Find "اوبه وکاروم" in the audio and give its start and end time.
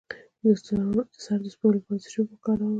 2.21-2.69